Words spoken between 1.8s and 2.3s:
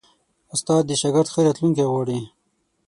غواړي.